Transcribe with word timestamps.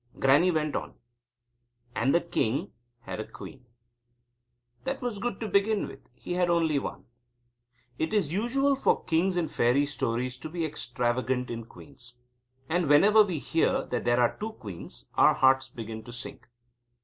Grannie 0.17 0.49
went 0.49 0.75
on: 0.75 0.95
"And 1.93 2.11
the 2.11 2.21
king 2.21 2.71
had 3.01 3.19
a 3.19 3.23
queen." 3.31 3.67
That 4.83 4.99
was 4.99 5.19
good 5.19 5.39
to 5.41 5.47
begin 5.47 5.87
with. 5.87 5.99
He 6.15 6.33
had 6.33 6.49
only 6.49 6.79
one. 6.79 7.05
It 7.99 8.11
is 8.11 8.33
usual 8.33 8.75
for 8.75 9.03
kings 9.05 9.37
in 9.37 9.47
fairy 9.47 9.85
stories 9.85 10.39
to 10.39 10.49
be 10.49 10.65
extravagant 10.65 11.51
in 11.51 11.65
queens. 11.65 12.15
And 12.67 12.87
whenever 12.87 13.21
we 13.21 13.37
hear 13.37 13.85
that 13.85 14.03
there 14.03 14.19
are 14.19 14.35
two 14.39 14.53
queens, 14.53 15.05
our 15.13 15.35
hearts 15.35 15.69
begin 15.69 16.03
to 16.05 16.11
sink. 16.11 16.47